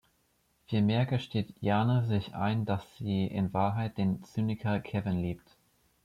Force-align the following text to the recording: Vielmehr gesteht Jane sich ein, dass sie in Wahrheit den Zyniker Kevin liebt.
Vielmehr 0.65 1.05
gesteht 1.05 1.53
Jane 1.61 2.07
sich 2.07 2.33
ein, 2.33 2.65
dass 2.65 2.81
sie 2.97 3.27
in 3.27 3.53
Wahrheit 3.53 3.99
den 3.99 4.23
Zyniker 4.23 4.79
Kevin 4.79 5.19
liebt. 5.21 5.55